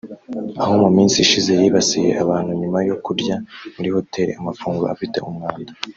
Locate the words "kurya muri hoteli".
3.05-4.31